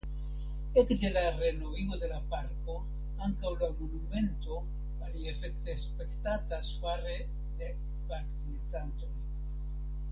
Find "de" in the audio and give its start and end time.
2.03-2.09, 7.61-7.71